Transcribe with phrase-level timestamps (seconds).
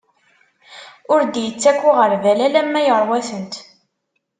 [1.13, 3.53] Ur d-ittak uɣerbal, alamma iṛwa-tent.